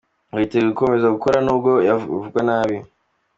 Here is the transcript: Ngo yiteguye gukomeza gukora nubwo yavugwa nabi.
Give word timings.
Ngo 0.27 0.37
yiteguye 0.41 0.69
gukomeza 0.73 1.13
gukora 1.15 1.37
nubwo 1.45 1.71
yavugwa 1.87 2.39
nabi. 2.47 2.77